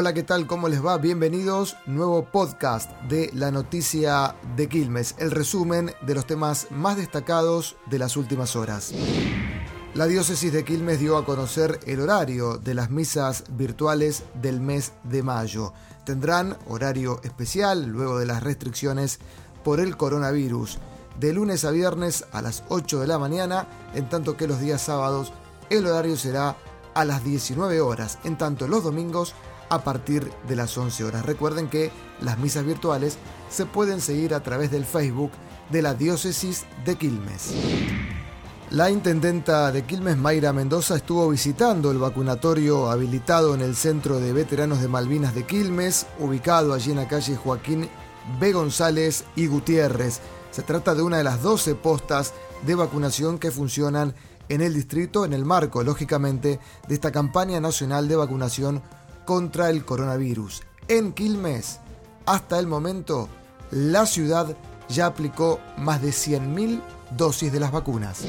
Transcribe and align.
Hola, 0.00 0.14
¿qué 0.14 0.22
tal? 0.22 0.46
¿Cómo 0.46 0.68
les 0.68 0.86
va? 0.86 0.96
Bienvenidos. 0.96 1.76
Nuevo 1.86 2.26
podcast 2.26 2.88
de 3.08 3.32
la 3.34 3.50
noticia 3.50 4.36
de 4.54 4.68
Quilmes, 4.68 5.16
el 5.18 5.32
resumen 5.32 5.90
de 6.02 6.14
los 6.14 6.24
temas 6.24 6.68
más 6.70 6.96
destacados 6.96 7.74
de 7.86 7.98
las 7.98 8.16
últimas 8.16 8.54
horas. 8.54 8.94
La 9.94 10.06
diócesis 10.06 10.52
de 10.52 10.64
Quilmes 10.64 11.00
dio 11.00 11.16
a 11.16 11.24
conocer 11.24 11.80
el 11.84 11.98
horario 11.98 12.58
de 12.58 12.74
las 12.74 12.90
misas 12.90 13.42
virtuales 13.50 14.22
del 14.40 14.60
mes 14.60 14.92
de 15.02 15.24
mayo. 15.24 15.72
Tendrán 16.04 16.56
horario 16.68 17.20
especial 17.24 17.84
luego 17.86 18.20
de 18.20 18.26
las 18.26 18.44
restricciones 18.44 19.18
por 19.64 19.80
el 19.80 19.96
coronavirus, 19.96 20.78
de 21.18 21.32
lunes 21.32 21.64
a 21.64 21.72
viernes 21.72 22.24
a 22.30 22.40
las 22.40 22.62
8 22.68 23.00
de 23.00 23.08
la 23.08 23.18
mañana, 23.18 23.66
en 23.94 24.08
tanto 24.08 24.36
que 24.36 24.46
los 24.46 24.60
días 24.60 24.80
sábados 24.80 25.32
el 25.70 25.84
horario 25.88 26.16
será 26.16 26.54
a 26.94 27.04
las 27.04 27.24
19 27.24 27.80
horas, 27.80 28.20
en 28.22 28.38
tanto 28.38 28.68
los 28.68 28.84
domingos 28.84 29.34
a 29.68 29.84
partir 29.84 30.30
de 30.48 30.56
las 30.56 30.76
11 30.76 31.04
horas. 31.04 31.26
Recuerden 31.26 31.68
que 31.68 31.90
las 32.20 32.38
misas 32.38 32.64
virtuales 32.64 33.18
se 33.50 33.66
pueden 33.66 34.00
seguir 34.00 34.34
a 34.34 34.42
través 34.42 34.70
del 34.70 34.84
Facebook 34.84 35.30
de 35.70 35.82
la 35.82 35.94
Diócesis 35.94 36.64
de 36.84 36.96
Quilmes. 36.96 37.52
La 38.70 38.90
intendenta 38.90 39.72
de 39.72 39.84
Quilmes, 39.84 40.18
Mayra 40.18 40.52
Mendoza, 40.52 40.96
estuvo 40.96 41.28
visitando 41.30 41.90
el 41.90 41.96
vacunatorio 41.96 42.90
habilitado 42.90 43.54
en 43.54 43.62
el 43.62 43.74
Centro 43.74 44.20
de 44.20 44.34
Veteranos 44.34 44.82
de 44.82 44.88
Malvinas 44.88 45.34
de 45.34 45.46
Quilmes, 45.46 46.06
ubicado 46.18 46.74
allí 46.74 46.90
en 46.90 46.98
la 46.98 47.08
calle 47.08 47.34
Joaquín 47.34 47.88
B. 48.38 48.52
González 48.52 49.24
y 49.36 49.46
Gutiérrez. 49.46 50.20
Se 50.50 50.62
trata 50.62 50.94
de 50.94 51.02
una 51.02 51.16
de 51.16 51.24
las 51.24 51.42
12 51.42 51.76
postas 51.76 52.34
de 52.66 52.74
vacunación 52.74 53.38
que 53.38 53.50
funcionan 53.50 54.14
en 54.50 54.60
el 54.60 54.74
distrito 54.74 55.24
en 55.24 55.32
el 55.32 55.44
marco, 55.44 55.82
lógicamente, 55.82 56.60
de 56.86 56.94
esta 56.94 57.12
campaña 57.12 57.60
nacional 57.60 58.08
de 58.08 58.16
vacunación 58.16 58.82
contra 59.28 59.68
el 59.68 59.84
coronavirus. 59.84 60.62
En 60.88 61.12
Quilmes, 61.12 61.80
hasta 62.24 62.58
el 62.58 62.66
momento, 62.66 63.28
la 63.70 64.06
ciudad 64.06 64.56
ya 64.88 65.04
aplicó 65.04 65.60
más 65.76 66.00
de 66.00 66.12
100.000 66.12 66.80
dosis 67.14 67.52
de 67.52 67.60
las 67.60 67.70
vacunas. 67.70 68.22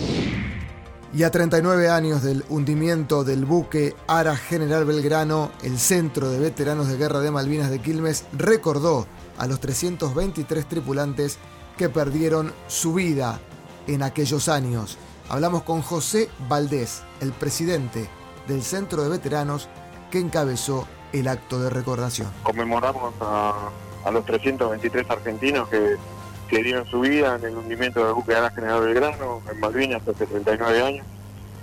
Y 1.13 1.23
a 1.23 1.31
39 1.31 1.89
años 1.89 2.21
del 2.21 2.43
hundimiento 2.49 3.23
del 3.23 3.45
buque 3.45 3.95
Ara 4.07 4.35
General 4.35 4.83
Belgrano, 4.83 5.53
el 5.63 5.79
Centro 5.79 6.29
de 6.29 6.39
Veteranos 6.39 6.89
de 6.89 6.97
Guerra 6.97 7.21
de 7.21 7.31
Malvinas 7.31 7.69
de 7.69 7.79
Quilmes 7.79 8.25
recordó 8.33 9.07
a 9.37 9.47
los 9.47 9.61
323 9.61 10.67
tripulantes 10.67 11.37
que 11.77 11.87
perdieron 11.87 12.51
su 12.67 12.93
vida 12.93 13.39
en 13.87 14.03
aquellos 14.03 14.49
años. 14.49 14.97
Hablamos 15.29 15.63
con 15.63 15.81
José 15.81 16.27
Valdés, 16.49 17.03
el 17.21 17.31
presidente 17.31 18.09
del 18.49 18.63
Centro 18.63 19.01
de 19.01 19.07
Veteranos 19.07 19.69
que 20.09 20.19
encabezó 20.19 20.87
el 21.13 21.27
acto 21.27 21.59
de 21.59 21.69
recordación. 21.69 22.29
Conmemoramos 22.43 23.13
a, 23.21 23.69
los 24.11 24.25
323 24.25 25.09
argentinos 25.09 25.69
que, 25.69 25.97
dieron 26.49 26.85
su 26.87 27.01
vida 27.01 27.35
en 27.35 27.45
el 27.45 27.57
hundimiento 27.57 28.03
del 28.03 28.15
buque 28.15 28.33
de 28.33 28.49
General 28.49 28.81
Belgrano, 28.81 29.41
en 29.51 29.59
Malvinas, 29.59 30.01
hace 30.07 30.25
39 30.25 30.81
años. 30.81 31.05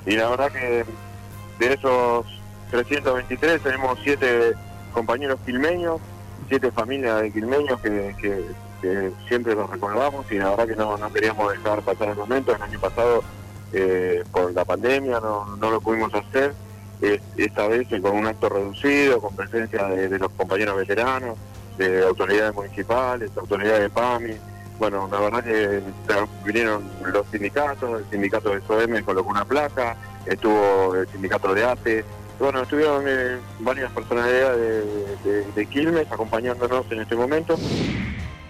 Y 0.07 0.13
la 0.13 0.29
verdad 0.29 0.53
que 0.53 0.85
de 1.59 1.73
esos 1.73 2.25
323 2.71 3.63
tenemos 3.63 3.99
siete 4.05 4.53
compañeros 4.93 5.41
quilmeños, 5.45 6.01
siete 6.49 6.71
familias 6.71 7.21
de 7.21 7.33
quilmeños 7.33 7.81
que, 7.81 8.45
siempre 9.27 9.57
los 9.57 9.69
recordamos 9.69 10.31
y 10.31 10.39
la 10.39 10.51
verdad 10.51 10.69
que 10.69 10.77
no, 10.77 11.13
queríamos 11.13 11.53
dejar 11.53 11.83
pasar 11.83 12.11
el 12.11 12.17
momento. 12.17 12.55
El 12.55 12.63
año 12.63 12.79
pasado, 12.79 13.25
eh, 13.73 14.23
por 14.31 14.53
la 14.53 14.65
pandemia, 14.65 15.19
no 15.19 15.71
lo 15.71 15.81
pudimos 15.81 16.15
hacer 16.15 16.55
esta 17.01 17.69
vez 17.69 17.89
con 18.01 18.17
un 18.17 18.27
acto 18.27 18.49
reducido, 18.49 19.21
con 19.21 19.35
presencia 19.37 19.85
de, 19.87 20.19
los 20.19 20.31
compañeros 20.33 20.77
veteranos, 20.77 21.37
de 21.79 22.05
autoridades 22.05 22.55
municipales, 22.55 23.31
autoridades 23.37 23.83
de 23.83 23.91
PAMI. 23.91 24.35
Bueno, 24.79 25.09
la 25.11 25.21
verdad 25.21 25.45
que 25.45 25.83
vinieron 26.45 26.85
los 27.07 27.27
sindicatos, 27.29 28.01
el 28.01 28.11
sindicato 28.11 28.51
de 28.51 28.61
SOM 28.63 29.03
colocó 29.05 29.31
una 29.31 29.45
placa, 29.45 29.97
estuvo 30.27 30.95
el 30.95 31.09
sindicato 31.09 31.55
de 31.55 31.65
ATE, 31.65 32.05
bueno, 32.39 32.63
estuvieron 32.63 33.05
eh, 33.07 33.39
varias 33.61 33.91
personalidades 33.93 34.85
de, 35.55 35.67
Quilmes 35.67 36.11
acompañándonos 36.11 36.85
en 36.91 37.01
este 37.01 37.17
momento. 37.17 37.57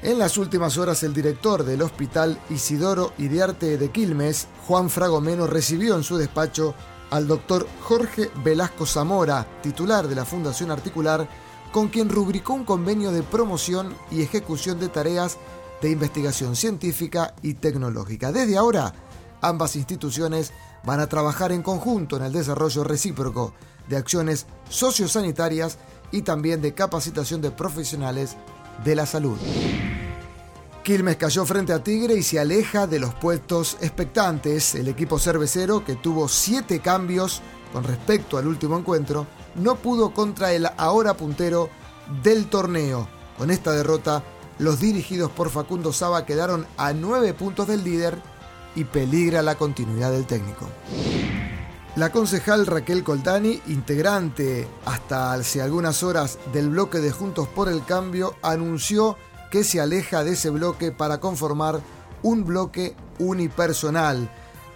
En 0.02 0.18
las 0.18 0.38
últimas 0.38 0.76
horas, 0.76 1.02
el 1.02 1.14
director 1.14 1.64
del 1.64 1.82
Hospital 1.82 2.38
Isidoro 2.50 3.12
Iriarte 3.18 3.78
de 3.78 3.90
Quilmes, 3.90 4.48
Juan 4.66 4.90
Fragomeno, 4.90 5.46
recibió 5.46 5.96
en 5.96 6.02
su 6.02 6.16
despacho 6.16 6.74
al 7.10 7.26
doctor 7.26 7.66
Jorge 7.82 8.30
Velasco 8.44 8.86
Zamora, 8.86 9.46
titular 9.62 10.08
de 10.08 10.14
la 10.14 10.24
Fundación 10.24 10.70
Articular, 10.70 11.28
con 11.72 11.88
quien 11.88 12.08
rubricó 12.08 12.54
un 12.54 12.64
convenio 12.64 13.12
de 13.12 13.22
promoción 13.22 13.94
y 14.10 14.22
ejecución 14.22 14.80
de 14.80 14.88
tareas 14.88 15.38
de 15.82 15.90
investigación 15.90 16.56
científica 16.56 17.34
y 17.42 17.54
tecnológica. 17.54 18.32
Desde 18.32 18.56
ahora, 18.56 18.94
ambas 19.40 19.76
instituciones 19.76 20.52
van 20.84 21.00
a 21.00 21.08
trabajar 21.08 21.52
en 21.52 21.62
conjunto 21.62 22.16
en 22.16 22.24
el 22.24 22.32
desarrollo 22.32 22.84
recíproco 22.84 23.52
de 23.88 23.96
acciones 23.96 24.46
sociosanitarias 24.68 25.78
y 26.12 26.22
también 26.22 26.62
de 26.62 26.74
capacitación 26.74 27.40
de 27.40 27.50
profesionales 27.50 28.36
de 28.84 28.94
la 28.94 29.06
salud. 29.06 29.36
Quilmes 30.86 31.16
cayó 31.16 31.44
frente 31.44 31.72
a 31.72 31.82
Tigre 31.82 32.14
y 32.14 32.22
se 32.22 32.38
aleja 32.38 32.86
de 32.86 33.00
los 33.00 33.12
puestos 33.12 33.76
expectantes. 33.80 34.76
El 34.76 34.86
equipo 34.86 35.18
cervecero, 35.18 35.84
que 35.84 35.96
tuvo 35.96 36.28
siete 36.28 36.78
cambios 36.78 37.42
con 37.72 37.82
respecto 37.82 38.38
al 38.38 38.46
último 38.46 38.78
encuentro, 38.78 39.26
no 39.56 39.74
pudo 39.74 40.14
contra 40.14 40.52
el 40.52 40.68
ahora 40.76 41.14
puntero 41.14 41.70
del 42.22 42.46
torneo. 42.46 43.08
Con 43.36 43.50
esta 43.50 43.72
derrota, 43.72 44.22
los 44.60 44.78
dirigidos 44.78 45.32
por 45.32 45.50
Facundo 45.50 45.92
Saba 45.92 46.24
quedaron 46.24 46.68
a 46.76 46.92
nueve 46.92 47.34
puntos 47.34 47.66
del 47.66 47.82
líder 47.82 48.16
y 48.76 48.84
peligra 48.84 49.42
la 49.42 49.56
continuidad 49.56 50.12
del 50.12 50.24
técnico. 50.24 50.68
La 51.96 52.12
concejal 52.12 52.64
Raquel 52.64 53.02
Coltani, 53.02 53.60
integrante 53.66 54.68
hasta 54.84 55.32
hace 55.32 55.60
algunas 55.62 56.04
horas 56.04 56.38
del 56.52 56.68
bloque 56.68 56.98
de 56.98 57.10
Juntos 57.10 57.48
por 57.48 57.68
el 57.68 57.84
Cambio, 57.84 58.36
anunció 58.40 59.16
que 59.50 59.64
se 59.64 59.80
aleja 59.80 60.24
de 60.24 60.32
ese 60.32 60.50
bloque 60.50 60.92
para 60.92 61.18
conformar 61.20 61.80
un 62.22 62.44
bloque 62.44 62.96
unipersonal. 63.18 64.30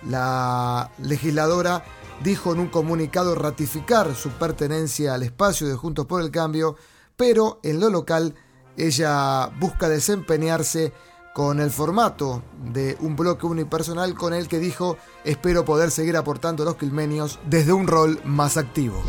La 0.08 0.90
legisladora 0.98 1.84
dijo 2.22 2.52
en 2.52 2.60
un 2.60 2.68
comunicado 2.68 3.34
ratificar 3.34 4.14
su 4.14 4.30
pertenencia 4.30 5.14
al 5.14 5.22
espacio 5.22 5.66
de 5.66 5.74
Juntos 5.74 6.06
por 6.06 6.22
el 6.22 6.30
Cambio, 6.30 6.76
pero 7.16 7.60
en 7.62 7.80
lo 7.80 7.90
local 7.90 8.34
ella 8.76 9.46
busca 9.58 9.88
desempeñarse 9.88 10.92
con 11.34 11.60
el 11.60 11.70
formato 11.70 12.42
de 12.72 12.96
un 13.00 13.16
bloque 13.16 13.46
unipersonal 13.46 14.14
con 14.14 14.34
el 14.34 14.48
que 14.48 14.58
dijo 14.58 14.96
espero 15.24 15.64
poder 15.64 15.90
seguir 15.90 16.16
aportando 16.16 16.62
a 16.62 16.66
los 16.66 16.76
quilmenios 16.76 17.38
desde 17.48 17.72
un 17.72 17.86
rol 17.86 18.20
más 18.24 18.56
activo. 18.56 19.02